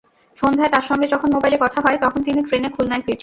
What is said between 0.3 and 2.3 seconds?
সন্ধ্যায় তাঁর সঙ্গে যখন মোবাইলে কথা হয়, তখন